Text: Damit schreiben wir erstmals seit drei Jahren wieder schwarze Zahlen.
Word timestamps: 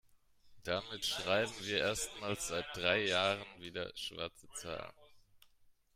Damit 0.63 1.05
schreiben 1.05 1.53
wir 1.59 1.77
erstmals 1.81 2.47
seit 2.47 2.65
drei 2.75 3.05
Jahren 3.05 3.45
wieder 3.59 3.91
schwarze 3.95 4.47
Zahlen. 4.55 4.93